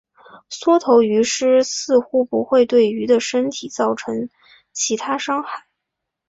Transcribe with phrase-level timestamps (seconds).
[0.49, 4.29] 缩头鱼虱似乎不会对鱼的身体造成
[4.73, 5.67] 其他伤害。